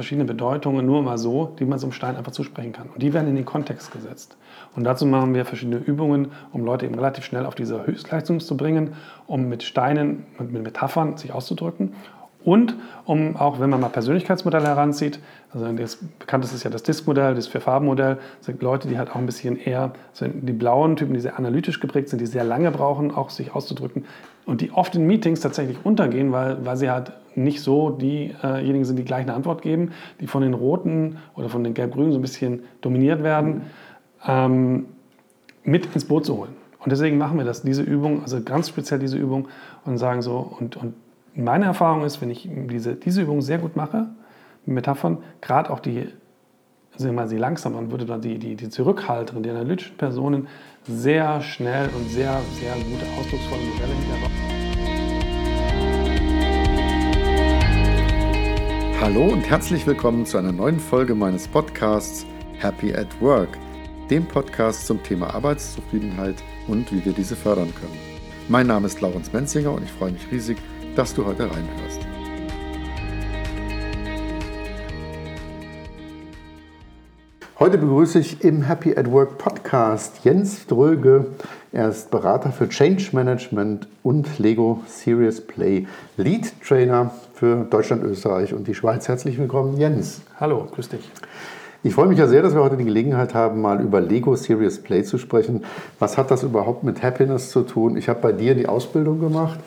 [0.00, 2.88] verschiedene Bedeutungen nur mal so, die man so einem Stein einfach zusprechen kann.
[2.88, 4.38] Und die werden in den Kontext gesetzt.
[4.74, 8.56] Und dazu machen wir verschiedene Übungen, um Leute eben relativ schnell auf diese Höchstleistung zu
[8.56, 8.94] bringen,
[9.26, 11.92] um mit Steinen und mit Metaphern sich auszudrücken.
[12.42, 12.74] Und
[13.04, 15.20] um auch, wenn man mal Persönlichkeitsmodelle heranzieht,
[15.52, 19.26] also das bekannteste ist ja das Disk-Modell, das Vier-Farben-Modell, sind Leute, die halt auch ein
[19.26, 23.10] bisschen eher, so die blauen Typen, die sehr analytisch geprägt sind, die sehr lange brauchen,
[23.14, 24.06] auch sich auszudrücken
[24.46, 28.96] und die oft in Meetings tatsächlich untergehen, weil, weil sie halt nicht so diejenigen sind,
[28.96, 32.22] die gleich eine Antwort geben, die von den Roten oder von den Gelb-Grünen so ein
[32.22, 33.62] bisschen dominiert werden,
[34.26, 34.86] ähm,
[35.62, 36.56] mit ins Boot zu holen.
[36.80, 39.48] Und deswegen machen wir das, diese Übung, also ganz speziell diese Übung
[39.84, 40.94] und sagen so, und, und
[41.34, 44.08] meine Erfahrung ist, wenn ich diese, diese Übung sehr gut mache,
[44.66, 46.08] Metaphern, gerade auch die,
[46.96, 50.48] sagen wir mal, die langsamen, würde dann die, die, die zurückhalteren, die analytischen Personen
[50.86, 54.30] sehr schnell und sehr, sehr gute, ausdrucksvolle Modelle hinterher.
[59.00, 62.26] Hallo und herzlich willkommen zu einer neuen Folge meines Podcasts
[62.58, 63.58] Happy at Work,
[64.10, 67.98] dem Podcast zum Thema Arbeitszufriedenheit und wie wir diese fördern können.
[68.48, 70.58] Mein Name ist Laurens Menzinger und ich freue mich riesig,
[70.96, 71.99] dass du heute reinhörst.
[77.62, 81.26] Heute begrüße ich im Happy at Work Podcast Jens Dröge.
[81.72, 85.86] Er ist Berater für Change Management und Lego Serious Play
[86.16, 89.08] Lead Trainer für Deutschland, Österreich und die Schweiz.
[89.08, 90.22] Herzlich willkommen, Jens.
[90.40, 91.06] Hallo, grüß dich.
[91.82, 94.78] Ich freue mich ja sehr, dass wir heute die Gelegenheit haben, mal über Lego Serious
[94.78, 95.62] Play zu sprechen.
[95.98, 97.98] Was hat das überhaupt mit Happiness zu tun?
[97.98, 99.58] Ich habe bei dir die Ausbildung gemacht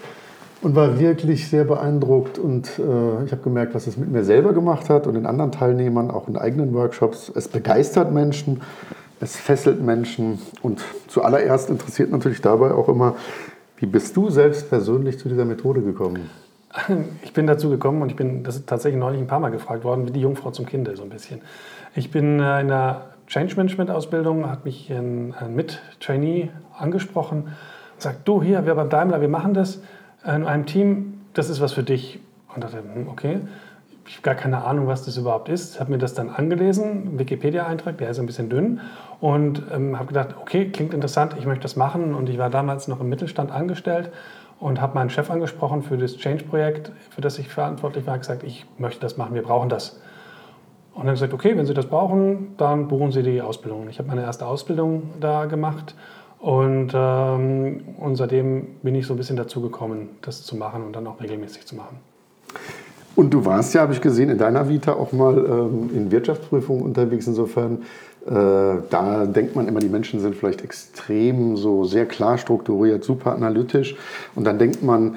[0.64, 4.54] und war wirklich sehr beeindruckt und äh, ich habe gemerkt, was es mit mir selber
[4.54, 7.32] gemacht hat und den anderen Teilnehmern, auch in eigenen Workshops.
[7.36, 8.62] Es begeistert Menschen,
[9.20, 13.16] es fesselt Menschen und zuallererst interessiert natürlich dabei auch immer,
[13.78, 16.30] wie bist du selbst persönlich zu dieser Methode gekommen?
[17.22, 19.84] Ich bin dazu gekommen und ich bin, das ist tatsächlich neulich ein paar Mal gefragt
[19.84, 21.42] worden, wie die Jungfrau zum Kinde so ein bisschen.
[21.94, 28.02] Ich bin äh, in der Change Management Ausbildung, hat mich ein, ein Mit-Trainee angesprochen und
[28.02, 29.82] sagt, du hier, wir beim Daimler, wir machen das
[30.26, 32.20] in einem Team, das ist was für dich.
[32.54, 33.40] Und dachte, hm, okay,
[34.08, 35.80] ich habe gar keine Ahnung, was das überhaupt ist.
[35.80, 38.82] Habe mir das dann angelesen, Wikipedia-Eintrag, der ist ein bisschen dünn.
[39.20, 42.14] Und ähm, habe gedacht, okay, klingt interessant, ich möchte das machen.
[42.14, 44.12] Und ich war damals noch im Mittelstand angestellt
[44.60, 48.66] und habe meinen Chef angesprochen für das Change-Projekt, für das ich verantwortlich war, gesagt, ich
[48.78, 50.00] möchte das machen, wir brauchen das.
[50.94, 53.90] Und dann gesagt, okay, wenn Sie das brauchen, dann buchen Sie die Ausbildung.
[53.90, 55.96] Ich habe meine erste Ausbildung da gemacht
[56.44, 60.94] und, ähm, und seitdem bin ich so ein bisschen dazu gekommen, das zu machen und
[60.94, 62.00] dann auch regelmäßig zu machen.
[63.16, 66.84] Und du warst ja, habe ich gesehen, in deiner Vita auch mal ähm, in Wirtschaftsprüfungen
[66.84, 67.28] unterwegs.
[67.28, 67.84] Insofern,
[68.26, 68.30] äh,
[68.90, 73.96] da denkt man immer, die Menschen sind vielleicht extrem so sehr klar strukturiert, super analytisch.
[74.36, 75.16] Und dann denkt man,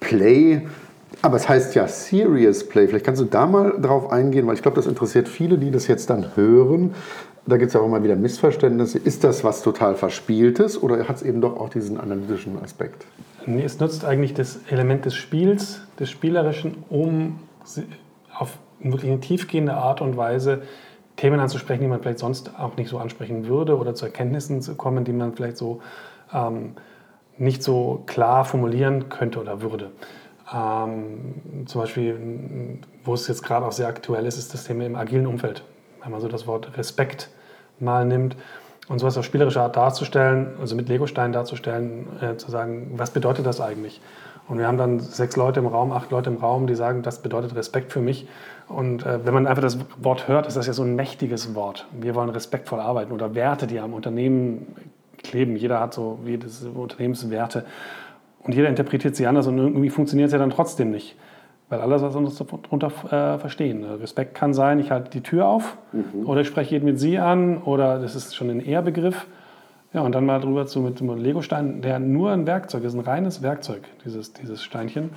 [0.00, 0.62] Play,
[1.20, 2.88] aber es heißt ja Serious Play.
[2.88, 5.86] Vielleicht kannst du da mal drauf eingehen, weil ich glaube, das interessiert viele, die das
[5.86, 6.94] jetzt dann hören
[7.46, 8.98] da gibt es auch immer wieder Missverständnisse.
[8.98, 13.06] Ist das was total Verspieltes oder hat es eben doch auch diesen analytischen Aspekt?
[13.46, 17.40] Nee, es nutzt eigentlich das Element des Spiels, des Spielerischen, um
[18.32, 20.62] auf wirklich eine tiefgehende Art und Weise
[21.16, 24.76] Themen anzusprechen, die man vielleicht sonst auch nicht so ansprechen würde oder zu Erkenntnissen zu
[24.76, 25.80] kommen, die man vielleicht so
[26.32, 26.74] ähm,
[27.38, 29.90] nicht so klar formulieren könnte oder würde.
[30.52, 34.96] Ähm, zum Beispiel, wo es jetzt gerade auch sehr aktuell ist, ist das Thema im
[34.96, 35.64] agilen Umfeld
[36.02, 37.30] wenn man so das Wort Respekt
[37.78, 38.36] mal nimmt
[38.88, 43.46] und sowas auf spielerische Art darzustellen, also mit Legosteinen darzustellen, äh, zu sagen, was bedeutet
[43.46, 44.00] das eigentlich?
[44.48, 47.22] Und wir haben dann sechs Leute im Raum, acht Leute im Raum, die sagen, das
[47.22, 48.26] bedeutet Respekt für mich.
[48.68, 51.86] Und äh, wenn man einfach das Wort hört, ist das ja so ein mächtiges Wort.
[51.92, 54.66] Wir wollen respektvoll arbeiten oder Werte, die am Unternehmen
[55.22, 55.56] kleben.
[55.56, 57.64] Jeder hat so jedes Unternehmenswerte.
[58.42, 61.14] Und jeder interpretiert sie anders und irgendwie funktioniert es ja dann trotzdem nicht.
[61.72, 63.82] Weil alle was anderes darunter äh, verstehen.
[63.82, 66.26] Respekt kann sein, ich halte die Tür auf mhm.
[66.26, 69.26] oder ich spreche jeden mit Sie an oder das ist schon ein Ehrbegriff.
[69.94, 73.00] Ja, und dann mal drüber zu mit einem Legostein, der nur ein Werkzeug ist, ein
[73.00, 75.12] reines Werkzeug, dieses, dieses Steinchen.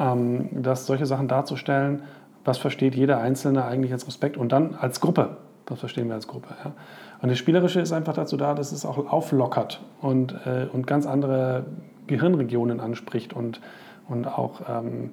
[0.00, 2.04] Ähm, dass solche Sachen darzustellen,
[2.42, 5.36] was versteht jeder Einzelne eigentlich als Respekt und dann als Gruppe.
[5.66, 6.54] Was verstehen wir als Gruppe?
[6.64, 6.72] Ja?
[7.20, 11.04] Und das Spielerische ist einfach dazu da, dass es auch auflockert und, äh, und ganz
[11.04, 11.66] andere
[12.06, 13.60] Gehirnregionen anspricht und,
[14.08, 15.10] und auch ähm,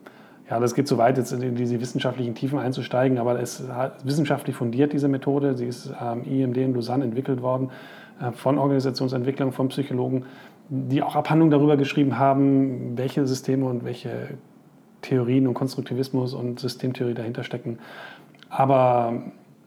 [0.49, 3.69] ja, das geht zu weit, jetzt in diese wissenschaftlichen Tiefen einzusteigen, aber es ist
[4.03, 5.55] wissenschaftlich fundiert, diese Methode.
[5.55, 7.69] Sie ist am ähm, IMD in Lausanne entwickelt worden
[8.19, 10.25] äh, von Organisationsentwicklern, von Psychologen,
[10.69, 14.37] die auch Abhandlungen darüber geschrieben haben, welche Systeme und welche
[15.01, 17.77] Theorien und Konstruktivismus und Systemtheorie dahinter stecken.
[18.49, 19.21] Aber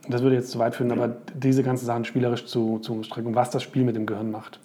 [0.09, 3.51] das würde jetzt zu weit führen, aber diese ganzen Sachen spielerisch zu, zu strecken, was
[3.51, 4.59] das Spiel mit dem Gehirn macht.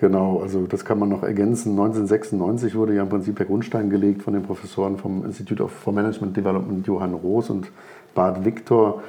[0.00, 1.72] Genau, also das kann man noch ergänzen.
[1.72, 6.34] 1996 wurde ja im Prinzip der Grundstein gelegt von den Professoren vom Institute for Management
[6.34, 7.70] Development Johann Roos und
[8.14, 9.02] Bart Victor.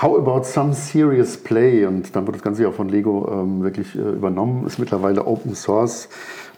[0.00, 1.84] How about some serious play?
[1.84, 5.54] Und dann wird das Ganze ja von Lego ähm, wirklich äh, übernommen, ist mittlerweile Open
[5.54, 6.08] Source.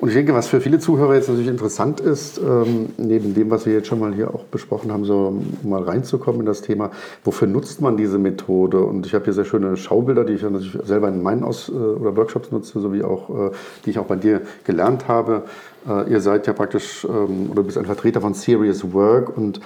[0.00, 3.64] Und ich denke, was für viele Zuhörer jetzt natürlich interessant ist, ähm, neben dem, was
[3.64, 6.90] wir jetzt schon mal hier auch besprochen haben, so mal reinzukommen in das Thema,
[7.22, 8.80] wofür nutzt man diese Methode?
[8.84, 11.72] Und ich habe hier sehr schöne Schaubilder, die ich natürlich selber in meinen Aus- äh,
[11.72, 13.50] oder Workshops nutze, sowie auch, äh,
[13.84, 15.44] die ich auch bei dir gelernt habe.
[15.88, 19.60] Äh, ihr seid ja praktisch ähm, oder bist ein Vertreter von Serious Work und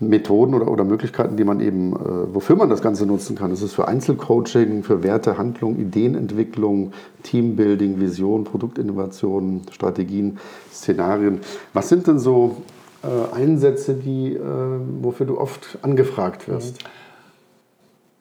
[0.00, 3.50] Methoden oder, oder Möglichkeiten, die man eben, äh, wofür man das Ganze nutzen kann.
[3.50, 10.38] Das ist für Einzelcoaching, für Werte, Handlung, Ideenentwicklung, Teambuilding, Vision, Produktinnovation, Strategien,
[10.72, 11.40] Szenarien.
[11.72, 12.62] Was sind denn so
[13.02, 14.40] äh, Einsätze, die, äh,
[15.00, 16.84] wofür du oft angefragt wirst?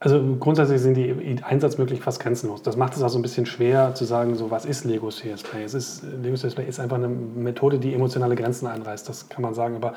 [0.01, 2.61] Also grundsätzlich sind die Einsatzmöglichkeiten fast grenzenlos.
[2.61, 5.43] Das macht es auch so ein bisschen schwer zu sagen, so was ist Lego CS
[5.43, 5.63] Play?
[5.63, 9.41] Es ist, Lego CS Play ist einfach eine Methode, die emotionale Grenzen einreißt, das kann
[9.41, 9.75] man sagen.
[9.75, 9.93] Aber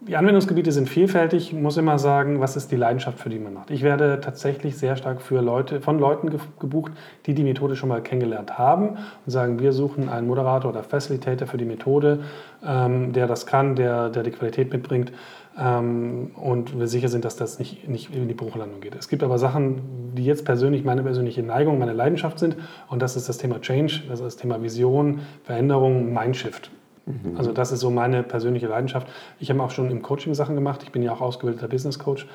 [0.00, 1.52] die Anwendungsgebiete sind vielfältig.
[1.52, 3.70] Ich muss immer sagen, was ist die Leidenschaft, für die man macht.
[3.70, 6.30] Ich werde tatsächlich sehr stark für Leute, von Leuten
[6.60, 6.92] gebucht,
[7.26, 11.48] die die Methode schon mal kennengelernt haben und sagen, wir suchen einen Moderator oder Facilitator
[11.48, 12.20] für die Methode,
[12.64, 15.12] ähm, der das kann, der, der die Qualität mitbringt
[15.58, 18.94] ähm, und wir sicher sind, dass das nicht, nicht in die Bruchlandung geht.
[18.94, 22.56] Es gibt aber Sachen, die jetzt persönlich meine persönliche Neigung, meine Leidenschaft sind
[22.88, 26.70] und das ist das Thema Change, das ist das Thema Vision, Veränderung, Mindshift.
[27.08, 27.36] Mhm.
[27.36, 29.08] Also das ist so meine persönliche Leidenschaft.
[29.40, 30.82] Ich habe auch schon im Coaching Sachen gemacht.
[30.82, 32.26] Ich bin ja auch ausgebildeter Business Coach.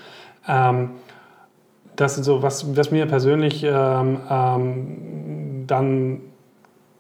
[0.47, 0.91] Ähm,
[1.95, 6.21] das ist so, was, was mir persönlich ähm, ähm, dann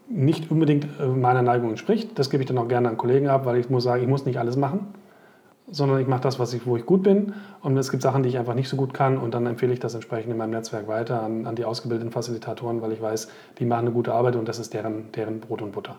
[0.07, 2.17] nicht unbedingt äh, meiner Neigung entspricht.
[2.19, 4.25] Das gebe ich dann auch gerne an Kollegen ab, weil ich muss sagen, ich muss
[4.25, 4.93] nicht alles machen,
[5.71, 7.33] sondern ich mache das, was ich, wo ich gut bin.
[7.61, 9.79] Und es gibt Sachen, die ich einfach nicht so gut kann und dann empfehle ich
[9.79, 13.65] das entsprechend in meinem Netzwerk weiter an, an die ausgebildeten Facilitatoren, weil ich weiß, die
[13.65, 15.95] machen eine gute Arbeit und das ist deren, deren Brot und Butter.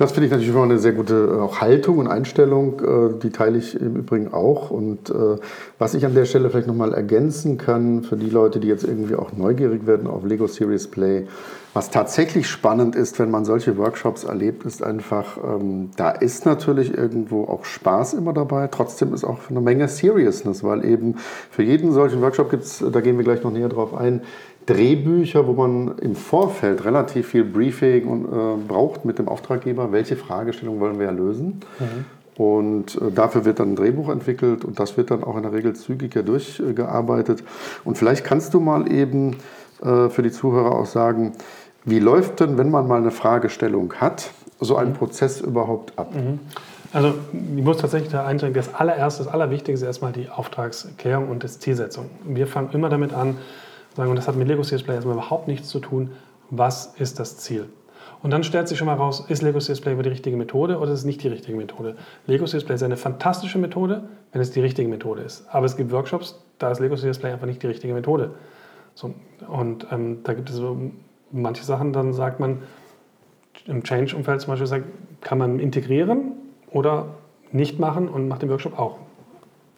[0.00, 2.80] Das finde ich natürlich immer eine sehr gute äh, auch Haltung und Einstellung.
[2.80, 4.70] Äh, die teile ich im Übrigen auch.
[4.70, 5.36] Und äh,
[5.78, 9.14] was ich an der Stelle vielleicht nochmal ergänzen kann für die Leute, die jetzt irgendwie
[9.14, 11.26] auch neugierig werden auf Lego Series Play,
[11.74, 16.96] was tatsächlich spannend ist, wenn man solche Workshops erlebt, ist einfach, ähm, da ist natürlich
[16.96, 18.68] irgendwo auch Spaß immer dabei.
[18.68, 21.16] Trotzdem ist auch eine Menge Seriousness, weil eben
[21.50, 24.22] für jeden solchen Workshop gibt es, da gehen wir gleich noch näher drauf ein,
[24.70, 30.16] Drehbücher, wo man im Vorfeld relativ viel Briefing und, äh, braucht mit dem Auftraggeber, welche
[30.16, 31.60] Fragestellung wollen wir ja lösen.
[31.78, 32.04] Mhm.
[32.36, 35.52] Und äh, dafür wird dann ein Drehbuch entwickelt und das wird dann auch in der
[35.52, 37.42] Regel zügiger durchgearbeitet.
[37.84, 39.36] Und vielleicht kannst du mal eben
[39.82, 41.32] äh, für die Zuhörer auch sagen,
[41.84, 44.30] wie läuft denn, wenn man mal eine Fragestellung hat,
[44.60, 44.94] so ein mhm.
[44.94, 46.14] Prozess überhaupt ab?
[46.14, 46.38] Mhm.
[46.92, 51.44] Also ich muss tatsächlich da eindringen, das allererste, das Allerwichtigste ist erstmal die Auftragsklärung und
[51.44, 52.06] das Zielsetzung.
[52.24, 53.36] Wir fangen immer damit an,
[53.96, 56.10] sagen, und das hat mit Lego CS Play erstmal überhaupt nichts zu tun,
[56.50, 57.68] was ist das Ziel?
[58.22, 60.92] Und dann stellt sich schon mal raus, ist Lego CS Play die richtige Methode oder
[60.92, 61.96] ist es nicht die richtige Methode?
[62.26, 64.02] Lego CS Play ist eine fantastische Methode,
[64.32, 65.46] wenn es die richtige Methode ist.
[65.50, 68.32] Aber es gibt Workshops, da ist Lego CS Play einfach nicht die richtige Methode.
[68.94, 69.14] So,
[69.48, 70.76] und ähm, da gibt es so
[71.30, 72.62] manche Sachen, dann sagt man,
[73.66, 74.84] im Change-Umfeld zum Beispiel sagt,
[75.20, 76.32] kann man integrieren
[76.70, 77.06] oder
[77.52, 78.98] nicht machen und macht den Workshop auch.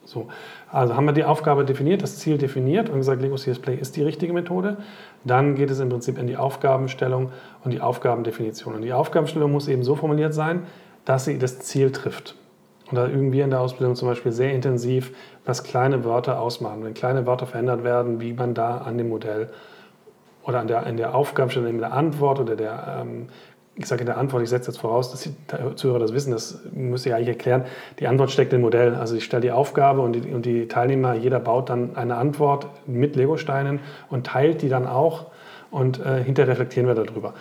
[0.05, 0.27] So,
[0.69, 3.95] also haben wir die Aufgabe definiert, das Ziel definiert und gesagt, Lego CS Play ist
[3.95, 4.77] die richtige Methode.
[5.23, 7.31] Dann geht es im Prinzip in die Aufgabenstellung
[7.63, 8.75] und die Aufgabendefinition.
[8.75, 10.63] Und die Aufgabenstellung muss eben so formuliert sein,
[11.05, 12.35] dass sie das Ziel trifft.
[12.89, 15.15] Und da üben wir in der Ausbildung zum Beispiel sehr intensiv,
[15.45, 16.83] was kleine Wörter ausmachen.
[16.83, 19.49] Wenn kleine Wörter verändert werden, wie man da an dem Modell
[20.43, 23.29] oder an der, in der Aufgabenstellung, in der Antwort oder der ähm,
[23.75, 25.33] ich sage in der Antwort, ich setze jetzt voraus, dass die
[25.75, 27.65] Zuhörer das wissen, das müsste ich eigentlich erklären.
[27.99, 28.93] Die Antwort steckt im Modell.
[28.93, 32.67] Also ich stelle die Aufgabe und die, und die Teilnehmer, jeder baut dann eine Antwort
[32.85, 35.25] mit Legosteinen und teilt die dann auch
[35.71, 37.33] und äh, hinterher reflektieren wir darüber.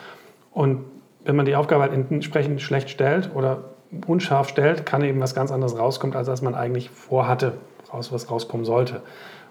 [0.52, 0.84] Und
[1.24, 3.64] wenn man die Aufgabe halt entsprechend schlecht stellt oder
[4.06, 7.52] unscharf stellt, kann eben was ganz anderes rauskommen, als was man eigentlich vorhatte,
[7.92, 9.02] raus, was rauskommen sollte.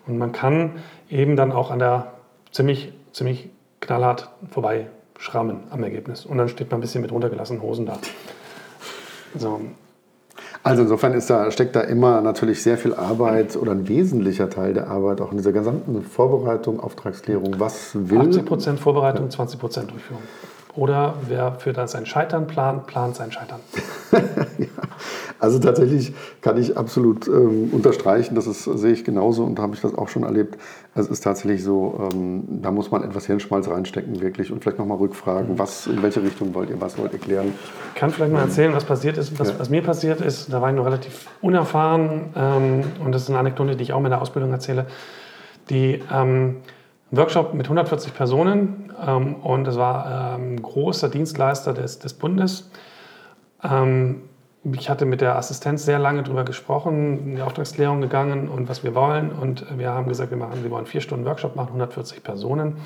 [0.08, 0.72] Und man kann
[1.10, 2.14] eben dann auch an der
[2.52, 4.88] ziemlich, ziemlich knallhart vorbei
[5.22, 6.26] schrammen am Ergebnis.
[6.26, 8.00] Und dann steht man ein bisschen mit runtergelassenen Hosen da.
[9.38, 9.62] So.
[10.64, 14.74] Also insofern ist da, steckt da immer natürlich sehr viel Arbeit oder ein wesentlicher Teil
[14.74, 17.60] der Arbeit auch in dieser gesamten Vorbereitung, Auftragsklärung.
[17.60, 18.20] Was will...
[18.20, 19.44] 80% Vorbereitung, ja.
[19.44, 20.24] 20% Durchführung.
[20.76, 23.60] Oder wer für das sein Scheitern plant, plant sein Scheitern.
[24.58, 24.68] ja.
[25.40, 29.76] Also tatsächlich kann ich absolut ähm, unterstreichen, das ist, sehe ich genauso und da habe
[29.76, 30.58] ich das auch schon erlebt.
[30.96, 34.98] Es ist tatsächlich so, ähm, da muss man etwas Hirnschmalz reinstecken wirklich und vielleicht nochmal
[34.98, 37.54] rückfragen, was, in welche Richtung wollt ihr, was wollt ihr klären.
[37.94, 39.40] Ich kann vielleicht mal erzählen, was passiert ist.
[39.40, 39.60] Was, ja.
[39.60, 43.40] was mir passiert ist, da war ich noch relativ unerfahren ähm, und das ist eine
[43.40, 44.88] Anekdote, die ich auch in der Ausbildung erzähle.
[45.70, 46.58] Die ähm,
[47.12, 52.70] Workshop mit 140 Personen ähm, und es war ein ähm, großer Dienstleister des, des Bundes.
[53.64, 54.24] Ähm,
[54.64, 58.84] ich hatte mit der Assistenz sehr lange darüber gesprochen, in die Auftragsklärung gegangen und was
[58.84, 59.32] wir wollen.
[59.32, 62.78] Und wir haben gesagt, wir, machen, wir wollen vier Stunden Workshop machen, 140 Personen.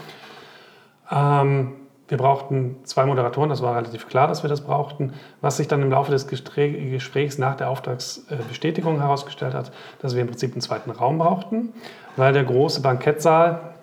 [1.12, 1.74] Ähm,
[2.08, 5.13] wir brauchten zwei Moderatoren, das war relativ klar, dass wir das brauchten.
[5.41, 10.27] Was sich dann im Laufe des Gesprächs nach der Auftragsbestätigung herausgestellt hat, dass wir im
[10.27, 11.74] Prinzip einen zweiten Raum brauchten,
[12.15, 13.74] weil der große Bankettsaal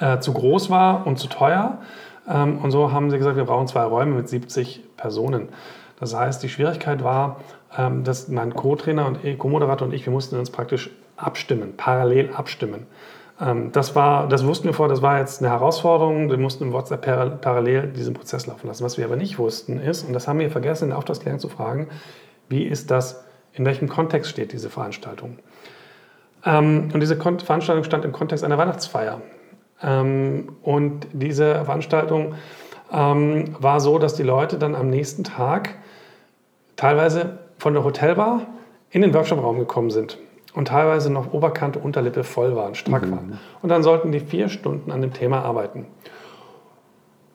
[0.00, 1.78] äh, zu groß war und zu teuer.
[2.28, 5.48] Ähm, und so haben sie gesagt, wir brauchen zwei Räume mit 70 Personen.
[5.98, 7.40] Das heißt, die Schwierigkeit war,
[7.76, 12.86] ähm, dass mein Co-Trainer und Co-Moderator und ich, wir mussten uns praktisch abstimmen, parallel abstimmen.
[13.40, 16.30] Ähm, das, war, das wussten wir vor, das war jetzt eine Herausforderung.
[16.30, 18.84] Wir mussten im WhatsApp parallel diesen Prozess laufen lassen.
[18.84, 21.48] Was wir aber nicht wussten ist, und das haben wir vergessen in der Auftragsklärung zu
[21.48, 21.88] fragen,
[22.48, 25.38] wie ist das, in welchem Kontext steht diese Veranstaltung?
[26.44, 29.20] Ähm, und diese Veranstaltung stand im Kontext einer Weihnachtsfeier.
[29.82, 32.34] Und diese Veranstaltung
[32.88, 35.74] war so, dass die Leute dann am nächsten Tag
[36.76, 38.42] teilweise von der Hotelbar
[38.90, 40.18] in den Workshopraum gekommen sind
[40.54, 43.10] und teilweise noch Oberkante, Unterlippe voll waren, strack mhm.
[43.10, 43.38] waren.
[43.62, 45.86] Und dann sollten die vier Stunden an dem Thema arbeiten.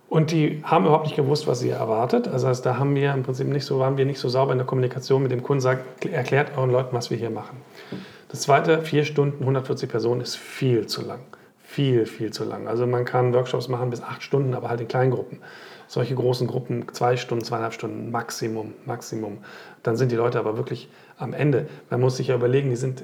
[0.10, 2.28] Und die haben überhaupt nicht gewusst, was sie erwartet.
[2.28, 4.58] Also, also da haben wir im Prinzip nicht so, waren wir nicht so sauber in
[4.58, 7.62] der Kommunikation mit dem Kunden, sagt, erklärt euren Leuten, was wir hier machen.
[8.28, 11.22] Das zweite, vier Stunden, 140 Personen ist viel zu lang.
[11.64, 12.68] Viel, viel zu lang.
[12.68, 15.40] Also man kann Workshops machen bis acht Stunden, aber halt in Kleingruppen
[15.92, 19.40] solche großen Gruppen, zwei Stunden, zweieinhalb Stunden Maximum, Maximum.
[19.84, 21.68] Dann sind die Leute aber wirklich am Ende.
[21.90, 23.04] Man muss sich ja überlegen, die sind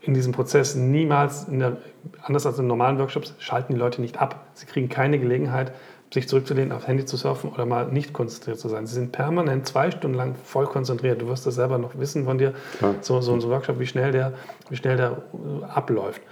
[0.00, 1.76] in diesem Prozess niemals, der,
[2.22, 4.46] anders als in normalen Workshops, schalten die Leute nicht ab.
[4.54, 5.72] Sie kriegen keine Gelegenheit,
[6.14, 8.86] sich zurückzulehnen, aufs Handy zu surfen oder mal nicht konzentriert zu sein.
[8.86, 11.20] Sie sind permanent zwei Stunden lang voll konzentriert.
[11.20, 12.54] Du wirst das selber noch wissen von dir,
[13.02, 14.32] so, so ein Workshop, wie schnell der,
[14.70, 16.22] wie schnell der äh, abläuft.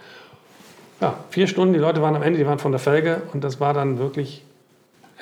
[1.02, 3.61] Ja, vier Stunden, die Leute waren am Ende, die waren von der Felge und das
[3.61, 4.46] war dann wirklich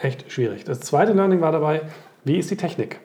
[0.02, 0.64] echt schwierig.
[0.64, 1.82] Das zweite Learning war dabei,
[2.24, 3.00] wie ist die Technik?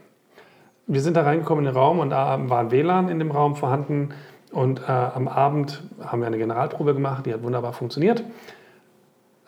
[0.88, 3.56] Wir sind da reingekommen in den Raum und da war ein WLAN in dem Raum
[3.56, 4.10] vorhanden
[4.52, 8.24] und äh, am Abend haben wir eine Generalprobe gemacht, die hat wunderbar funktioniert.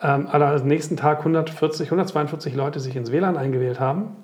[0.02, 4.16] Ähm, am nächsten Tag 140, 142 Leute sich ins WLAN eingewählt haben,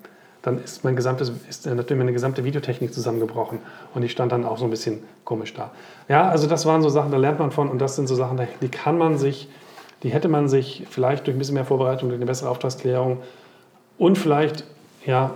[0.41, 3.59] dann ist, mein gesamtes, ist natürlich meine gesamte Videotechnik zusammengebrochen
[3.93, 5.71] und ich stand dann auch so ein bisschen komisch da.
[6.09, 8.39] Ja, also das waren so Sachen, da lernt man von und das sind so Sachen,
[8.61, 9.49] die kann man sich
[10.03, 13.19] die hätte man sich vielleicht durch ein bisschen mehr Vorbereitung, durch eine bessere Auftragsklärung
[13.97, 14.65] und vielleicht
[15.05, 15.31] ja,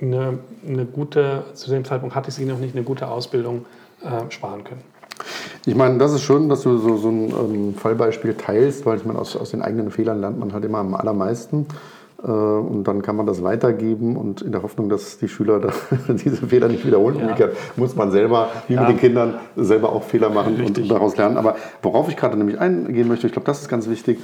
[0.00, 3.66] eine, eine gute, zu dem Zeitpunkt hatte ich sie noch nicht, eine gute Ausbildung
[4.02, 4.82] äh, sparen können.
[5.64, 9.04] Ich meine, das ist schön, dass du so, so ein ähm, Fallbeispiel teilst, weil ich
[9.04, 11.66] meine, aus, aus den eigenen Fehlern lernt man halt immer am allermeisten.
[12.24, 15.60] Äh, und dann kann man das weitergeben und in der Hoffnung, dass die Schüler
[16.08, 17.18] diese Fehler nicht wiederholen.
[17.36, 17.48] Ja.
[17.76, 18.80] Muss man selber, wie ja.
[18.80, 20.84] mit den Kindern, selber auch Fehler machen Richtig.
[20.84, 21.36] und daraus lernen.
[21.36, 24.20] Aber worauf ich gerade nämlich eingehen möchte, ich glaube, das ist ganz wichtig.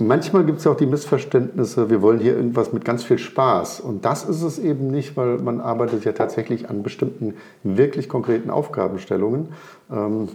[0.00, 3.80] Manchmal gibt es ja auch die Missverständnisse, wir wollen hier irgendwas mit ganz viel Spaß.
[3.80, 8.48] Und das ist es eben nicht, weil man arbeitet ja tatsächlich an bestimmten wirklich konkreten
[8.48, 9.48] Aufgabenstellungen.
[9.90, 10.28] Ähm,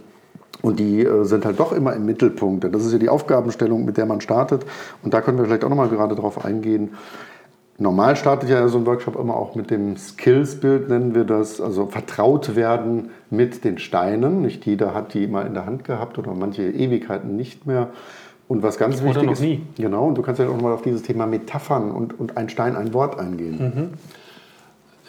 [0.64, 2.64] und die äh, sind halt doch immer im Mittelpunkt.
[2.64, 4.64] Das ist ja die Aufgabenstellung, mit der man startet.
[5.02, 6.94] Und da können wir vielleicht auch nochmal gerade drauf eingehen.
[7.76, 11.86] Normal startet ja so ein Workshop immer auch mit dem Skills-Bild, nennen wir das, also
[11.86, 14.40] vertraut werden mit den Steinen.
[14.42, 17.88] Nicht jeder hat die mal in der Hand gehabt oder manche Ewigkeiten nicht mehr.
[18.48, 19.62] Und was ganz oder wichtig ist, nie.
[19.76, 22.76] genau, und du kannst ja auch nochmal auf dieses Thema Metaphern und, und ein Stein,
[22.76, 23.58] ein Wort eingehen.
[23.58, 23.88] Mhm.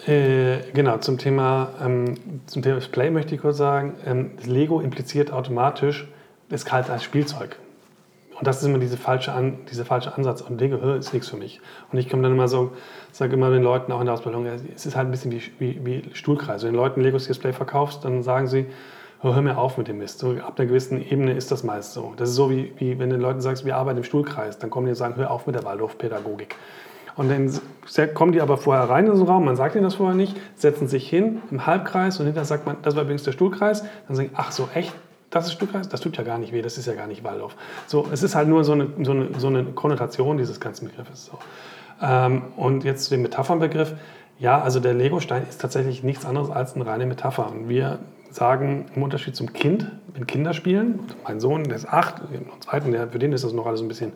[0.07, 5.31] Äh, genau, zum Thema, ähm, zum Thema Display möchte ich kurz sagen, ähm, Lego impliziert
[5.33, 6.07] automatisch,
[6.49, 7.57] es kalt als Spielzeug.
[8.37, 10.41] Und das ist immer diese falsche, An, diese falsche Ansatz.
[10.41, 11.61] Und Lego ist nichts für mich.
[11.91, 12.73] Und ich komme dann immer so,
[13.11, 15.85] sage immer den Leuten auch in der Ausbildung, es ist halt ein bisschen wie, wie,
[15.85, 16.61] wie Stuhlkreis.
[16.63, 18.67] Wenn du den Leuten Lego Display verkaufst, dann sagen sie,
[19.21, 20.19] hör mir auf mit dem Mist.
[20.19, 22.13] So, ab einer gewissen Ebene ist das meist so.
[22.17, 24.69] Das ist so, wie, wie wenn du den Leuten sagst, wir arbeiten im Stuhlkreis, dann
[24.69, 26.57] kommen die und sagen, hör auf mit der Waldorfpädagogik.
[27.15, 30.15] Und dann kommen die aber vorher rein in den Raum, man sagt ihnen das vorher
[30.15, 33.83] nicht, setzen sich hin im Halbkreis und hinterher sagt man, das war übrigens der Stuhlkreis.
[34.07, 34.93] Dann sagen, ach so, echt?
[35.29, 35.89] Das ist Stuhlkreis?
[35.89, 37.55] Das tut ja gar nicht weh, das ist ja gar nicht Waldorf.
[37.87, 41.25] So, es ist halt nur so eine, so eine, so eine Konnotation dieses ganzen Begriffes.
[41.25, 41.39] So.
[42.01, 43.93] Ähm, und jetzt den Metaphernbegriff.
[44.37, 47.49] Ja, also der Legostein ist tatsächlich nichts anderes als eine reine Metapher.
[47.49, 47.99] Und wir
[48.35, 52.91] sagen im Unterschied zum Kind, wenn Kinder spielen, mein Sohn, der ist acht, den zweiten,
[52.91, 54.11] der, für den ist das noch alles ein bisschen,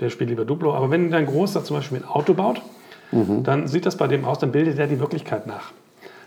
[0.00, 2.62] der spielt lieber Duplo, aber wenn dein Großer zum Beispiel ein Auto baut,
[3.12, 3.42] mhm.
[3.42, 5.72] dann sieht das bei dem aus, dann bildet er die Wirklichkeit nach.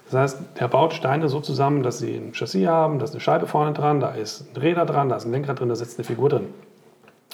[0.10, 3.20] Das heißt, der baut Steine so zusammen, dass sie ein Chassis haben, da ist eine
[3.20, 5.98] Scheibe vorne dran, da ist ein Räder dran, da ist ein Lenkrad drin, da sitzt
[6.00, 6.48] eine Figur drin.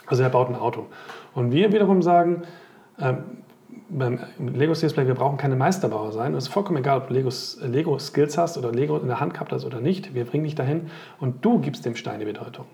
[0.08, 0.88] Also er baut ein Auto.
[1.36, 2.44] Und wir wiederum sagen,
[3.00, 3.18] ähm,
[3.90, 6.34] beim Lego Serious Play, wir brauchen keine Meisterbauer sein.
[6.34, 9.34] Es ist vollkommen egal, ob du Legos, Lego Skills hast oder Lego in der Hand
[9.34, 10.14] gehabt hast oder nicht.
[10.14, 10.90] Wir bringen dich dahin
[11.20, 12.66] und du gibst dem Stein die Bedeutung.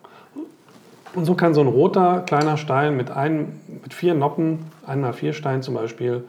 [1.16, 5.34] Und so kann so ein roter kleiner Stein mit, ein, mit vier Noppen, einmal vier
[5.34, 6.24] Steinen zum Beispiel,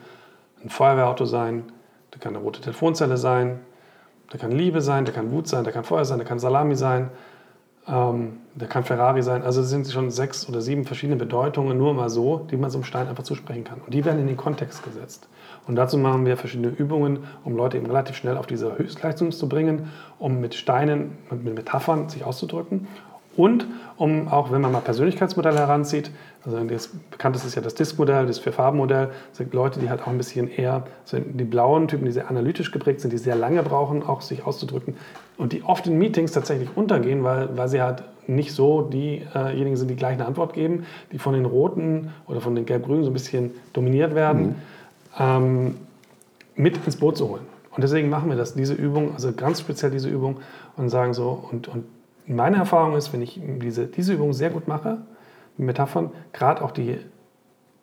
[0.65, 1.65] ein Feuerwehrauto sein,
[2.11, 3.61] das kann eine rote Telefonzelle sein,
[4.33, 6.77] Der kann Liebe sein, der kann Wut sein, der kann Feuer sein, der kann Salami
[6.77, 7.11] sein,
[7.91, 9.43] ähm, der kann Ferrari sein.
[9.43, 12.79] Also es sind schon sechs oder sieben verschiedene Bedeutungen, nur mal so, die man so
[12.79, 13.81] einem Stein einfach zusprechen kann.
[13.85, 15.29] Und die werden in den Kontext gesetzt.
[15.67, 19.49] Und dazu machen wir verschiedene Übungen, um Leute eben relativ schnell auf diese Höchstleistung zu
[19.49, 22.89] bringen, um mit Steinen und mit Metaphern sich auszudrücken.
[23.37, 26.11] Und um auch, wenn man mal Persönlichkeitsmodelle heranzieht,
[26.45, 30.17] also das bekannteste ist ja das Disk-Modell, das Vier-Farben-Modell, sind Leute, die halt auch ein
[30.17, 34.03] bisschen eher, sind die blauen Typen, die sehr analytisch geprägt sind, die sehr lange brauchen,
[34.03, 34.97] auch sich auszudrücken
[35.37, 39.89] und die oft in Meetings tatsächlich untergehen, weil, weil sie halt nicht so diejenigen sind,
[39.89, 43.15] die gleich eine Antwort geben, die von den Roten oder von den Gelb-Grünen so ein
[43.15, 44.55] bisschen dominiert werden, mhm.
[45.19, 45.77] ähm,
[46.55, 47.43] mit ins Boot zu holen.
[47.75, 50.39] Und deswegen machen wir das, diese Übung, also ganz speziell diese Übung
[50.77, 51.85] und sagen so, und, und
[52.27, 54.99] meine Erfahrung ist, wenn ich diese, diese Übung sehr gut mache,
[55.57, 56.99] Metaphern, gerade auch die,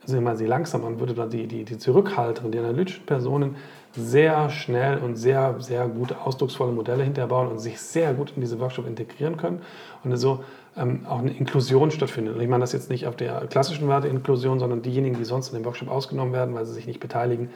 [0.01, 3.55] also mal sie langsam man würde dann die, die, die zurückhaltenden, die analytischen Personen
[3.93, 8.59] sehr schnell und sehr, sehr gute, ausdrucksvolle Modelle hinterbauen und sich sehr gut in diese
[8.59, 9.61] Workshop integrieren können
[10.03, 10.43] und so
[10.75, 12.35] ähm, auch eine Inklusion stattfindet.
[12.35, 15.55] Und ich meine das jetzt nicht auf der klassischen Werte-Inklusion, sondern diejenigen, die sonst in
[15.55, 17.49] dem Workshop ausgenommen werden, weil sie sich nicht beteiligen,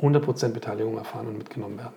[0.00, 1.94] 100% Beteiligung erfahren und mitgenommen werden.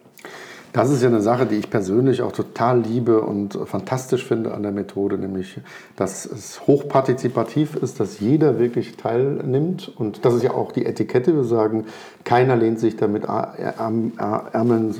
[0.73, 4.63] Das ist ja eine Sache, die ich persönlich auch total liebe und fantastisch finde an
[4.63, 5.61] der Methode, nämlich,
[5.95, 9.91] dass es hochpartizipativ ist, dass jeder wirklich teilnimmt.
[9.95, 11.35] Und das ist ja auch die Etikette.
[11.35, 11.85] Wir sagen,
[12.23, 14.95] keiner lehnt sich damit Ärmeln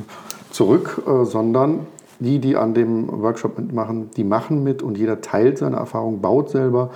[0.51, 1.88] zurück, äh, sondern
[2.20, 6.51] die, die an dem Workshop mitmachen, die machen mit und jeder teilt seine Erfahrung, baut
[6.51, 6.92] selber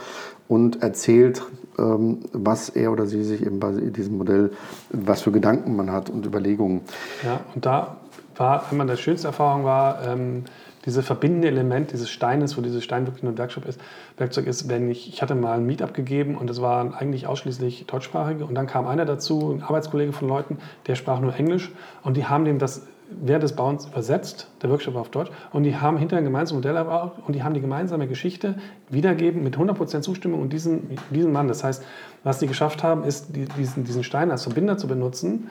[0.47, 1.41] und erzählt,
[1.79, 4.51] ähm, was er oder sie sich eben bei diesem Modell,
[4.91, 6.81] was für Gedanken man hat und Überlegungen.
[7.23, 7.97] Ja, und da
[8.39, 10.45] war einmal die schönste Erfahrung war, ähm,
[10.85, 13.79] dieses verbindende Element dieses Steines, wo dieses Stein wirklich nur ein Werkzeug ist,
[14.15, 17.85] Werkzeug ist, wenn ich, ich hatte mal ein Meetup gegeben und es waren eigentlich ausschließlich
[17.87, 21.71] Deutschsprachige und dann kam einer dazu, ein Arbeitskollege von Leuten, der sprach nur Englisch
[22.03, 25.63] und die haben dem das während des Bauens übersetzt, der Workshop war auf Deutsch, und
[25.63, 28.55] die haben hinterher ein gemeinsames Modell erbaut und die haben die gemeinsame Geschichte
[28.89, 31.47] wiedergeben mit 100% Zustimmung und diesen, diesen Mann.
[31.47, 31.83] Das heißt,
[32.23, 35.49] was die geschafft haben, ist, diesen, diesen Stein als Verbinder zu benutzen,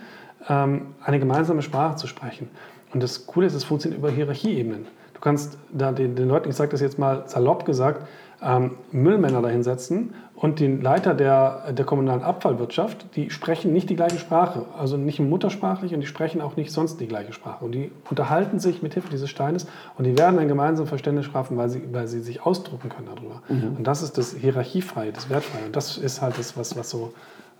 [0.49, 2.51] ähm, eine gemeinsame Sprache zu sprechen.
[2.97, 4.87] Und das Coole ist, es funktioniert über Hierarchieebenen.
[5.13, 8.09] Du kannst da den, den Leuten, ich sage das jetzt mal salopp gesagt,
[8.43, 14.19] ähm, Müllmänner dahinsetzen und den Leiter der, der kommunalen Abfallwirtschaft, die sprechen nicht die gleiche
[14.19, 17.67] Sprache, also nicht muttersprachlich und die sprechen auch nicht sonst die gleiche Sprache.
[17.67, 19.67] Und die unterhalten sich mit Hilfe dieses Steines
[19.99, 23.43] und die werden ein gemeinsames Verständnis schaffen, weil sie, weil sie sich ausdrucken können darüber.
[23.51, 23.77] Mhm.
[23.77, 25.67] Und das ist das Hierarchiefreie, das Wertfreie.
[25.67, 27.13] Und das ist halt das, was, was so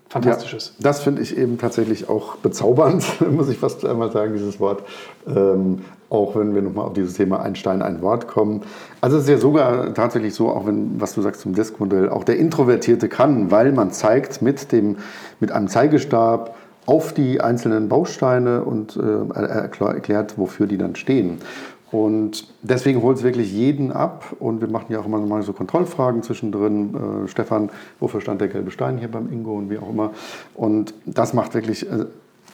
[0.09, 0.73] Fantastisches.
[0.77, 4.83] Ja, das finde ich eben tatsächlich auch bezaubernd, muss ich fast einmal sagen, dieses Wort.
[5.27, 8.61] Ähm, auch wenn wir nochmal auf dieses Thema ein Stein, ein Wort kommen.
[9.01, 12.23] Also es ist ja sogar tatsächlich so, auch wenn, was du sagst zum Desk-Modell, auch
[12.23, 14.97] der Introvertierte kann, weil man zeigt mit, dem,
[15.41, 21.39] mit einem Zeigestab auf die einzelnen Bausteine und äh, erklärt, wofür die dann stehen.
[21.97, 24.35] Und deswegen holt es wirklich jeden ab.
[24.39, 27.25] Und wir machen ja auch immer mal so Kontrollfragen zwischendrin.
[27.25, 30.11] Äh, Stefan, wofür stand der gelbe Stein hier beim Ingo und wie auch immer.
[30.53, 32.05] Und das macht wirklich, äh,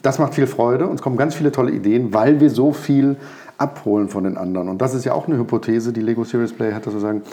[0.02, 0.88] das macht viel Freude.
[0.88, 3.18] Und es kommen ganz viele tolle Ideen, weil wir so viel
[3.58, 4.70] abholen von den anderen.
[4.70, 7.24] Und das ist ja auch eine Hypothese, die Lego Series Play hat, dass wir sagen,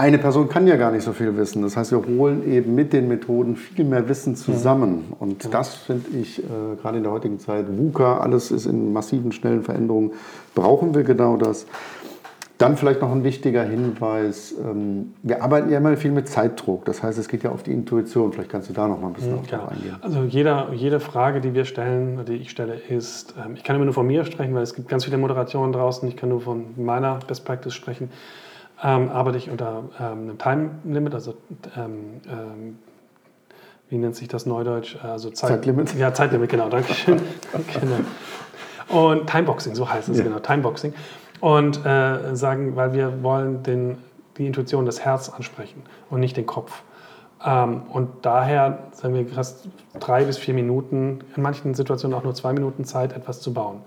[0.00, 1.60] eine Person kann ja gar nicht so viel wissen.
[1.60, 5.12] Das heißt, wir holen eben mit den Methoden viel mehr Wissen zusammen.
[5.18, 5.50] Und ja.
[5.50, 6.46] das finde ich äh,
[6.80, 10.12] gerade in der heutigen Zeit, VUCA, alles ist in massiven, schnellen Veränderungen,
[10.54, 11.66] brauchen wir genau das.
[12.56, 14.54] Dann vielleicht noch ein wichtiger Hinweis.
[14.58, 16.86] Ähm, wir arbeiten ja immer viel mit Zeitdruck.
[16.86, 18.32] Das heißt, es geht ja auf die Intuition.
[18.32, 19.66] Vielleicht kannst du da noch mal ein bisschen mhm, genau.
[19.66, 19.96] eingehen.
[20.00, 23.84] Also jeder, jede Frage, die wir stellen, die ich stelle, ist, ähm, ich kann immer
[23.84, 26.08] nur von mir sprechen, weil es gibt ganz viele Moderationen draußen.
[26.08, 28.08] Ich kann nur von meiner Best Practice sprechen
[28.82, 31.34] ähm, arbeite ich unter ähm, einem Time Limit, also
[31.76, 32.78] ähm, ähm,
[33.88, 34.96] wie nennt sich das Neudeutsch?
[35.02, 35.94] Also Zeit, Zeitlimit.
[35.96, 37.20] Ja, Zeitlimit, genau, danke schön.
[37.80, 37.96] genau.
[38.88, 40.24] Und Timeboxing, so heißt es ja.
[40.24, 40.94] genau, Timeboxing.
[41.40, 43.98] Und äh, sagen, weil wir wollen den,
[44.36, 46.82] die Intuition, das Herz ansprechen und nicht den Kopf.
[47.44, 52.34] Ähm, und daher sagen wir fast drei bis vier Minuten, in manchen Situationen auch nur
[52.34, 53.80] zwei Minuten Zeit, etwas zu bauen.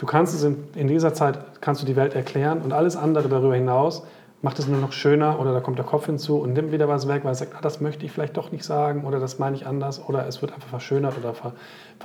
[0.00, 3.28] Du kannst es in, in, dieser Zeit, kannst du die Welt erklären und alles andere
[3.28, 4.02] darüber hinaus
[4.40, 7.06] macht es nur noch schöner oder da kommt der Kopf hinzu und nimmt wieder was
[7.06, 9.56] weg, weil er sagt, ah, das möchte ich vielleicht doch nicht sagen oder das meine
[9.56, 11.52] ich anders oder es wird einfach verschönert oder ver,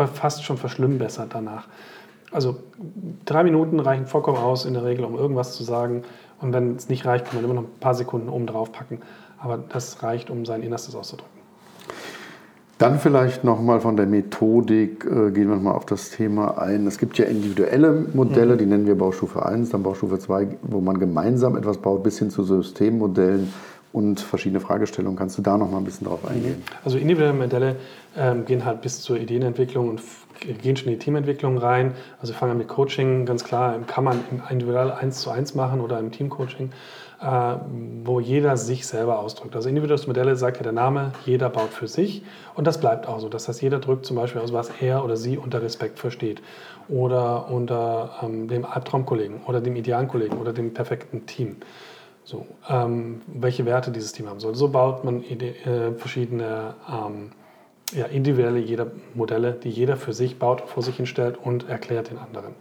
[0.09, 1.69] fast schon verschlimmbessert danach.
[2.33, 2.57] Also
[3.23, 6.03] drei Minuten reichen vollkommen aus in der Regel, um irgendwas zu sagen
[6.41, 9.01] und wenn es nicht reicht, kann man immer noch ein paar Sekunden oben drauf packen,
[9.39, 11.34] aber das reicht, um sein Innerstes auszudrücken.
[12.77, 16.85] Dann vielleicht nochmal von der Methodik, äh, gehen wir nochmal auf das Thema ein.
[16.87, 18.57] Es gibt ja individuelle Modelle, mhm.
[18.57, 22.29] die nennen wir Baustufe 1, dann Baustufe 2, wo man gemeinsam etwas baut, bis hin
[22.29, 23.53] zu Systemmodellen
[23.93, 25.17] und verschiedene Fragestellungen.
[25.17, 26.61] Kannst du da nochmal ein bisschen drauf eingehen?
[26.83, 27.75] Also individuelle Modelle
[28.17, 30.01] ähm, gehen halt bis zur Ideenentwicklung und
[30.61, 31.93] gehen schon in die Teamentwicklung rein.
[32.19, 35.79] Also wir fangen an mit Coaching, ganz klar, kann man individuell eins zu eins machen
[35.79, 36.71] oder im Teamcoaching,
[38.03, 39.55] wo jeder sich selber ausdrückt.
[39.55, 43.19] Also individuelle Modelle sagt ja der Name, jeder baut für sich und das bleibt auch
[43.19, 43.29] so.
[43.29, 46.41] Das heißt, jeder drückt zum Beispiel aus, was er oder sie unter Respekt versteht
[46.87, 51.57] oder unter ähm, dem Albtraumkollegen oder dem idealen Kollegen oder dem perfekten Team.
[52.23, 54.55] So, ähm, welche Werte dieses Team haben soll.
[54.55, 57.31] So baut man äh, verschiedene ähm,
[57.93, 62.17] ja, individuelle jeder Modelle, die jeder für sich baut, vor sich hinstellt und erklärt den
[62.17, 62.53] anderen.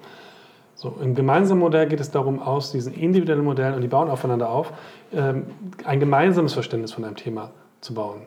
[0.76, 4.50] So, Im gemeinsamen Modell geht es darum, aus diesen individuellen Modellen, und die bauen aufeinander
[4.50, 4.72] auf,
[5.12, 5.44] ähm,
[5.84, 8.22] ein gemeinsames Verständnis von einem Thema zu bauen.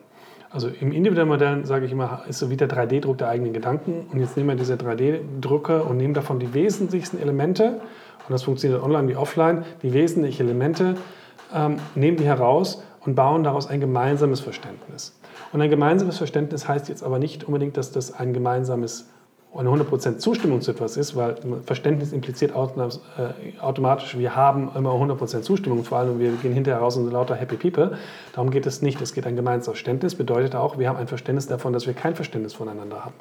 [0.50, 4.06] Also im individuellen Modell, sage ich immer, ist so wie der 3D-Druck der eigenen Gedanken.
[4.10, 7.80] Und jetzt nehmen wir diese 3D-Drucke und nehmen davon die wesentlichsten Elemente,
[8.28, 10.96] und das funktioniert online wie offline, die wesentlichen Elemente,
[11.54, 15.18] ähm, nehmen die heraus und bauen daraus ein gemeinsames Verständnis.
[15.52, 19.08] Und ein gemeinsames Verständnis heißt jetzt aber nicht unbedingt, dass das ein gemeinsames
[19.54, 25.40] eine 100% Zustimmung zu etwas ist, weil Verständnis impliziert äh, automatisch, wir haben immer 100%
[25.40, 27.96] Zustimmung, vor allem wir gehen hinterher raus und sind lauter Happy People.
[28.34, 29.00] Darum geht es nicht.
[29.00, 32.14] Es geht ein gemeinsames Verständnis, bedeutet auch, wir haben ein Verständnis davon, dass wir kein
[32.14, 33.14] Verständnis voneinander haben.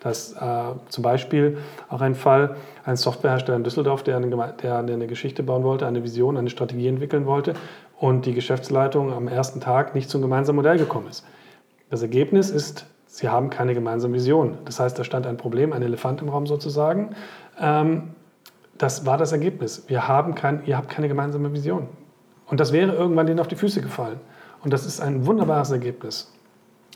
[0.00, 1.58] Das äh, zum Beispiel
[1.90, 6.02] auch ein Fall, ein Softwarehersteller in Düsseldorf, der eine, der eine Geschichte bauen wollte, eine
[6.02, 7.54] Vision, eine Strategie entwickeln wollte
[8.00, 11.24] und die Geschäftsleitung am ersten Tag nicht zum gemeinsamen Modell gekommen ist.
[11.90, 14.58] Das Ergebnis ist, sie haben keine gemeinsame Vision.
[14.64, 17.10] Das heißt, da stand ein Problem, ein Elefant im Raum sozusagen.
[17.60, 18.10] Ähm,
[18.76, 19.84] das war das Ergebnis.
[19.86, 21.86] Wir haben kein, ihr habt keine gemeinsame Vision.
[22.46, 24.18] Und das wäre irgendwann denen auf die Füße gefallen.
[24.64, 26.32] Und das ist ein wunderbares Ergebnis.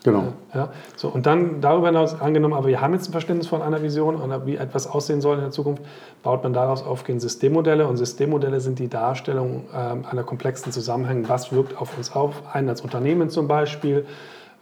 [0.03, 0.33] Genau.
[0.55, 3.83] Ja, so, und dann darüber hinaus angenommen, aber wir haben jetzt ein Verständnis von einer
[3.83, 5.83] Vision und wie etwas aussehen soll in der Zukunft,
[6.25, 7.87] baut man daraus aufgehend Systemmodelle.
[7.87, 9.77] Und Systemmodelle sind die Darstellung äh,
[10.11, 11.29] einer komplexen Zusammenhänge.
[11.29, 12.43] Was wirkt auf uns auf?
[12.53, 14.05] Ein als Unternehmen zum Beispiel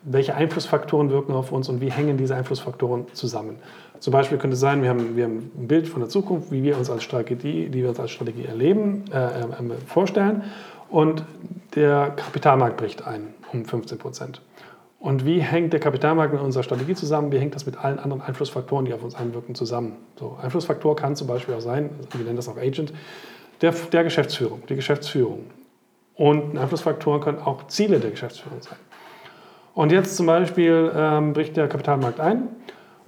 [0.06, 3.56] welche Einflussfaktoren wirken auf uns und wie hängen diese Einflussfaktoren zusammen.
[3.98, 6.62] Zum Beispiel könnte es sein, wir haben, wir haben ein Bild von der Zukunft, wie
[6.62, 10.44] wir uns als Strategie, die wir uns als Strategie erleben, äh, äh, vorstellen
[10.88, 11.24] und
[11.74, 14.40] der Kapitalmarkt bricht ein um 15 Prozent.
[14.98, 17.30] Und wie hängt der Kapitalmarkt mit unserer Strategie zusammen?
[17.30, 19.96] Wie hängt das mit allen anderen Einflussfaktoren, die auf uns einwirken, zusammen?
[20.18, 22.92] So, Einflussfaktor kann zum Beispiel auch sein, wir nennen das auch Agent,
[23.60, 25.46] der, der Geschäftsführung, die Geschäftsführung.
[26.14, 28.78] Und Einflussfaktoren können auch Ziele der Geschäftsführung sein.
[29.76, 32.48] Und jetzt zum Beispiel ähm, bricht der Kapitalmarkt ein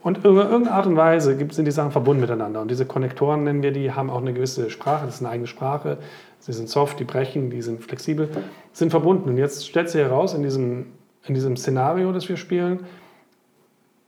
[0.03, 2.61] und über irgendeine Art und Weise sind die Sachen verbunden miteinander.
[2.61, 5.47] Und diese Konnektoren nennen wir die, haben auch eine gewisse Sprache, das ist eine eigene
[5.47, 5.97] Sprache.
[6.41, 8.29] Sie sind soft, die brechen, die sind flexibel,
[8.75, 9.31] sind verbunden.
[9.31, 10.93] Und jetzt stellt sich heraus in diesem,
[11.25, 12.81] in diesem Szenario, das wir spielen,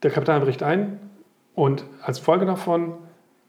[0.02, 1.00] der Kapital bricht ein
[1.54, 2.92] und als Folge davon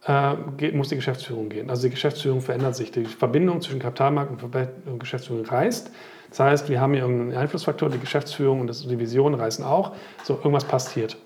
[0.08, 1.70] äh, muss die Geschäftsführung gehen.
[1.70, 2.94] Also die Geschäftsführung verändert sich.
[2.94, 5.92] Die Verbindung zwischen Kapitalmarkt und Geschäftsführung reißt.
[6.32, 9.92] Das heißt, wir haben hier irgendeinen Einflussfaktor, die Geschäftsführung und die Vision reißen auch.
[10.24, 11.18] So, irgendwas passiert.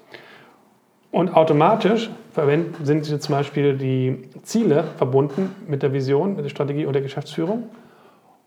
[1.11, 2.09] Und automatisch
[2.83, 7.69] sind zum Beispiel die Ziele verbunden mit der Vision, mit der Strategie und der Geschäftsführung.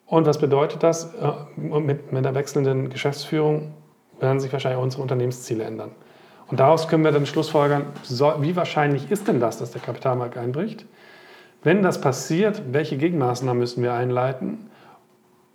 [0.05, 1.14] Und was bedeutet das?
[1.14, 3.73] Äh, mit, der wechselnden Geschäftsführung
[4.21, 5.92] werden sich wahrscheinlich unsere Unternehmensziele ändern.
[6.49, 7.87] Und daraus können wir dann schlussfolgern,
[8.40, 10.87] wie wahrscheinlich ist denn das, dass der Kapitalmarkt einbricht?
[11.62, 14.67] Wenn das passiert, welche Gegenmaßnahmen müssen wir einleiten?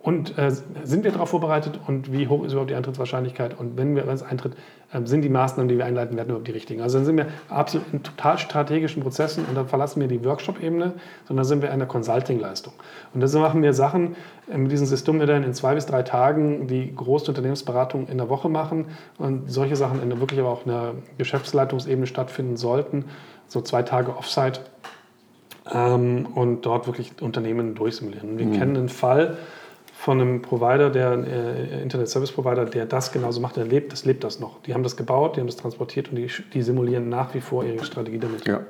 [0.04, 0.50] Und äh,
[0.82, 3.58] sind wir darauf vorbereitet und wie hoch ist überhaupt die Eintrittswahrscheinlichkeit?
[3.58, 4.52] Und wenn wir es eintritt,
[4.92, 6.82] äh, sind die Maßnahmen, die wir einleiten werden, überhaupt die richtigen?
[6.82, 10.92] Also dann sind wir absolut in total strategischen Prozessen und dann verlassen wir die Workshop-Ebene,
[11.26, 12.74] sondern sind wir in der Consulting-Leistung.
[13.14, 14.14] Und deshalb machen wir Sachen
[14.52, 18.50] äh, mit diesen Systemmodellen in zwei bis drei Tagen, die große Unternehmensberatung in der Woche
[18.50, 23.06] machen und solche Sachen in der wirklich aber auch in der Geschäftsleitungsebene stattfinden sollten.
[23.48, 24.60] So zwei Tage Offsite
[25.72, 28.36] ähm, und dort wirklich Unternehmen durchsimulieren.
[28.36, 28.52] Wir mhm.
[28.52, 29.38] kennen einen Fall,
[30.04, 34.04] von einem Provider, der äh, Internet Service Provider, der das genauso macht, der lebt, das
[34.04, 34.60] lebt das noch.
[34.60, 37.64] Die haben das gebaut, die haben das transportiert und die, die simulieren nach wie vor
[37.64, 38.46] ihre Strategie damit.
[38.46, 38.60] Ja.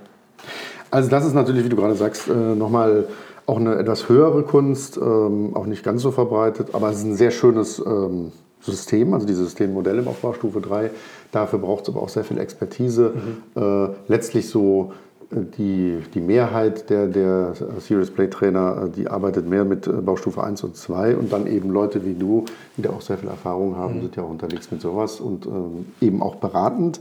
[0.93, 3.09] Also das ist natürlich, wie du gerade sagst, äh, nochmal
[3.47, 7.17] auch eine etwas höhere Kunst, ähm, auch nicht ganz so verbreitet, aber es ist ein
[7.17, 10.93] sehr schönes ähm, System, also diese Systemmodelle im Aufbaustufe 3.
[11.33, 13.13] Dafür braucht es aber auch sehr viel Expertise.
[13.13, 13.61] Mhm.
[13.61, 14.93] Äh, letztlich so
[15.35, 20.77] die, die Mehrheit der, der Serious Play Trainer, die arbeitet mehr mit Baustufe 1 und
[20.77, 22.45] 2 und dann eben Leute wie du,
[22.77, 24.03] die da auch sehr viel Erfahrung haben, mhm.
[24.03, 27.01] sind ja auch unterwegs mit sowas und ähm, eben auch beratend.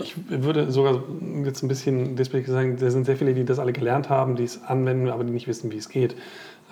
[0.00, 1.04] Ich würde sogar
[1.44, 4.42] jetzt ein bisschen despektierlich sagen, da sind sehr viele, die das alle gelernt haben, die
[4.42, 6.16] es anwenden, aber die nicht wissen, wie es geht.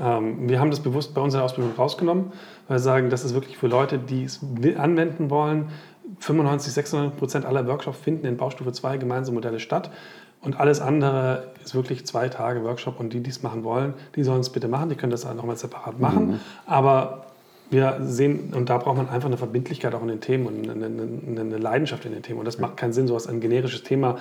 [0.00, 2.32] Ähm, wir haben das bewusst bei uns in der Ausbildung rausgenommen,
[2.66, 4.40] weil wir sagen, das ist wirklich für Leute, die es
[4.76, 5.68] anwenden wollen.
[6.18, 9.90] 95, 96 Prozent aller Workshops finden in Baustufe 2 gemeinsame Modelle statt.
[10.42, 14.24] Und alles andere ist wirklich zwei Tage Workshop und die, die es machen wollen, die
[14.24, 14.88] sollen es bitte machen.
[14.88, 16.32] Die können das auch nochmal separat machen.
[16.32, 16.40] Mhm.
[16.66, 17.26] Aber
[17.70, 20.84] wir sehen, und da braucht man einfach eine Verbindlichkeit auch in den Themen und eine,
[20.84, 22.40] eine, eine Leidenschaft in den Themen.
[22.40, 24.18] Und das macht keinen Sinn, so als ein generisches Thema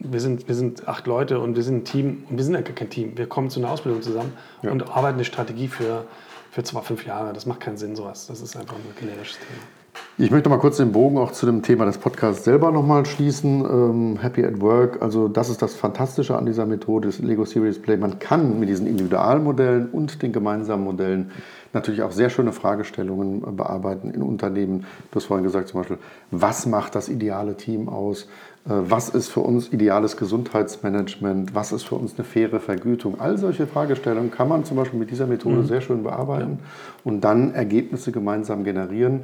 [0.00, 2.62] wir sind, wir sind acht Leute und wir sind ein Team und wir sind ja
[2.62, 3.16] gar kein Team.
[3.16, 4.70] Wir kommen zu einer Ausbildung zusammen ja.
[4.70, 6.06] und arbeiten eine Strategie für,
[6.50, 7.32] für zwar fünf Jahre.
[7.32, 8.26] Das macht keinen Sinn, sowas.
[8.26, 9.79] Das ist einfach ein generisches Thema.
[10.20, 13.64] Ich möchte mal kurz den Bogen auch zu dem Thema des Podcasts selber nochmal schließen.
[13.64, 17.80] Ähm, Happy at Work, also das ist das Fantastische an dieser Methode des Lego Series
[17.80, 17.96] Play.
[17.96, 21.30] Man kann mit diesen Individualmodellen und den gemeinsamen Modellen
[21.72, 24.84] natürlich auch sehr schöne Fragestellungen bearbeiten in Unternehmen.
[25.10, 25.96] Du hast vorhin gesagt zum Beispiel,
[26.30, 28.24] was macht das ideale Team aus?
[28.66, 31.54] Äh, was ist für uns ideales Gesundheitsmanagement?
[31.54, 33.18] Was ist für uns eine faire Vergütung?
[33.20, 35.66] All solche Fragestellungen kann man zum Beispiel mit dieser Methode mhm.
[35.66, 36.66] sehr schön bearbeiten ja.
[37.04, 39.22] und dann Ergebnisse gemeinsam generieren.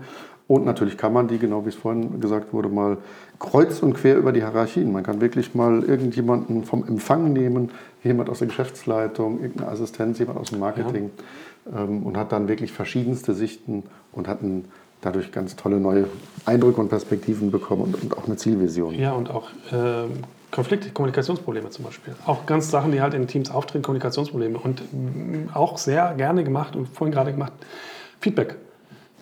[0.49, 2.99] Und natürlich kann man die, genau wie es vorhin gesagt wurde, mal
[3.41, 4.93] kreuz und quer über die Hierarchien.
[4.93, 7.71] Man kann wirklich mal irgendjemanden vom Empfang nehmen,
[8.05, 11.11] jemand aus der Geschäftsleitung, irgendeine Assistenz, jemand aus dem Marketing.
[11.17, 11.25] Ja
[11.75, 14.39] ähm, und hat dann wirklich verschiedenste Sichten und hat
[15.01, 16.09] dadurch ganz tolle neue
[16.45, 18.95] Eindrücke und Perspektiven bekommen und, und auch eine Zielvision.
[18.95, 20.05] Ja, und auch äh,
[20.51, 22.15] Konflikte, Kommunikationsprobleme zum Beispiel.
[22.25, 24.59] Auch ganz Sachen, die halt in Teams auftreten, Kommunikationsprobleme.
[24.59, 27.53] Und mm, auch sehr gerne gemacht und vorhin gerade gemacht,
[28.21, 28.57] Feedback.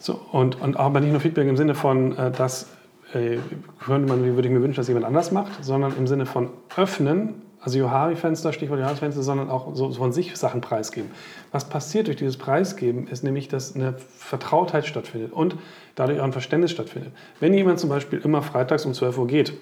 [0.04, 2.66] So, und, und aber nicht nur Feedback im Sinne von, äh, dass
[3.14, 3.38] äh,
[3.82, 7.40] könnte man, würde ich mir wünschen, dass jemand anders macht, sondern im Sinne von öffnen
[7.58, 11.10] also Johari-Fenster, Stichwort Johari-Fenster, sondern auch so von sich Sachen preisgeben.
[11.52, 15.56] Was passiert durch dieses Preisgeben, ist nämlich, dass eine Vertrautheit stattfindet und
[15.94, 17.12] dadurch auch ein Verständnis stattfindet.
[17.40, 19.54] Wenn jemand zum Beispiel immer freitags um 12 Uhr geht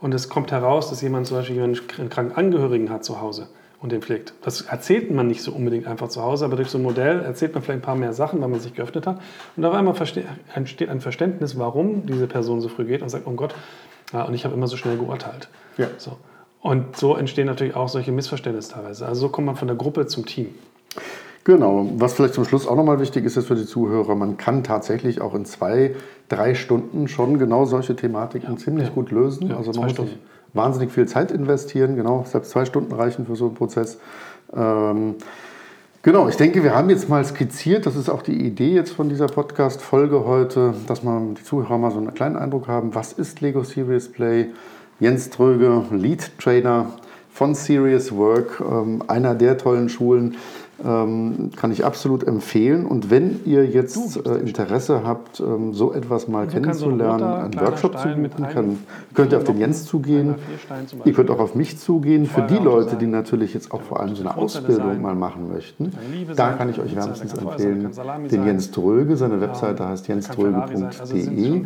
[0.00, 3.48] und es kommt heraus, dass jemand zum Beispiel einen kranken Angehörigen hat zu Hause
[3.84, 6.78] und den pflegt, das erzählt man nicht so unbedingt einfach zu Hause, aber durch so
[6.78, 9.20] ein Modell erzählt man vielleicht ein paar mehr Sachen, weil man sich geöffnet hat
[9.58, 9.94] und auf einmal
[10.54, 13.54] entsteht ein Verständnis, warum diese Person so früh geht und sagt, oh Gott,
[14.14, 15.50] und ich habe immer so schnell geurteilt.
[15.76, 15.88] Ja.
[15.98, 16.16] So.
[16.62, 19.04] Und so entstehen natürlich auch solche Missverständnisse teilweise.
[19.04, 20.54] Also so kommt man von der Gruppe zum Team.
[21.44, 24.64] Genau, was vielleicht zum Schluss auch nochmal wichtig ist, ist für die Zuhörer, man kann
[24.64, 25.94] tatsächlich auch in zwei,
[26.30, 28.94] drei Stunden schon genau solche Thematiken ja, ziemlich ja.
[28.94, 29.50] gut lösen.
[29.50, 30.08] Ja, also man muss.
[30.54, 33.98] Wahnsinnig viel Zeit investieren, genau, selbst zwei Stunden reichen für so einen Prozess.
[34.56, 35.16] Ähm,
[36.02, 39.08] genau, ich denke, wir haben jetzt mal skizziert, das ist auch die Idee jetzt von
[39.08, 43.40] dieser Podcast-Folge heute, dass man die Zuhörer mal so einen kleinen Eindruck haben, was ist
[43.40, 44.46] Lego Serious Play?
[45.00, 46.86] Jens Tröge, Lead Trainer
[47.30, 50.36] von Serious Work, ähm, einer der tollen Schulen,
[50.82, 52.86] ähm, kann ich absolut empfehlen.
[52.86, 57.42] Und wenn ihr jetzt äh, Interesse habt, ähm, so etwas mal also kennenzulernen, so ein
[57.44, 58.78] einen Workshop zu buchen, kann,
[59.14, 60.34] könnt ihr auf den Jens zugehen.
[61.04, 62.26] Ihr könnt auch auf mich zugehen.
[62.26, 65.92] Für die Leute, die natürlich jetzt auch vor allem so eine Ausbildung mal machen möchten,
[66.34, 67.90] da kann ich euch wärmstens empfehlen,
[68.30, 69.16] den Jens Tröge.
[69.16, 71.64] Seine Webseite heißt jenströge.de.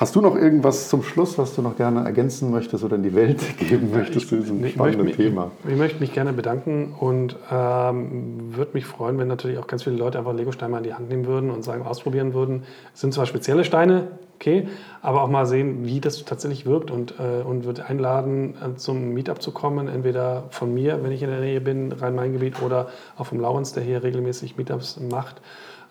[0.00, 3.14] Hast du noch irgendwas zum Schluss, was du noch gerne ergänzen möchtest oder in die
[3.14, 5.50] Welt geben möchtest zu diesem spannenden ich, Thema?
[5.64, 9.82] Ich, ich, möchte mich gerne bedanken und ähm, würde mich freuen, wenn natürlich auch ganz
[9.82, 12.62] viele Leute einfach Lego-Steine in die Hand nehmen würden und sagen, ausprobieren würden.
[12.94, 14.68] Es sind zwar spezielle Steine, okay,
[15.02, 19.10] aber auch mal sehen, wie das tatsächlich wirkt und, äh, und würde einladen, äh, zum
[19.10, 23.26] Meetup zu kommen, entweder von mir, wenn ich in der Nähe bin, Rhein-Main-Gebiet, oder auch
[23.26, 25.42] vom Laurens, der hier regelmäßig Meetups macht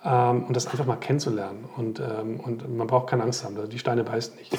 [0.04, 1.66] ähm, und das einfach mal kennenzulernen.
[1.78, 4.58] Und, ähm, und man braucht keine Angst haben, die Steine beißen nicht.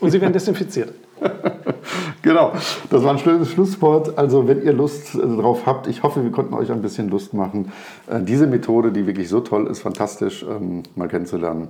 [0.00, 0.92] Und sie werden desinfiziert.
[2.22, 2.52] genau,
[2.90, 4.18] das war ein schönes Schlusswort.
[4.18, 7.32] Also wenn ihr Lust äh, drauf habt, ich hoffe, wir konnten euch ein bisschen Lust
[7.32, 7.72] machen,
[8.08, 11.68] äh, diese Methode, die wirklich so toll ist, fantastisch ähm, mal kennenzulernen.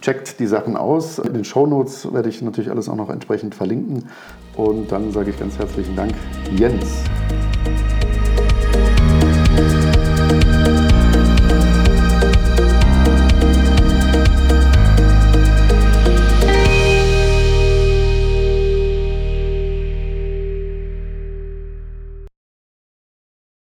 [0.00, 1.18] Checkt die Sachen aus.
[1.18, 4.08] In den Shownotes werde ich natürlich alles auch noch entsprechend verlinken.
[4.56, 6.14] Und dann sage ich ganz herzlichen Dank,
[6.56, 7.04] Jens.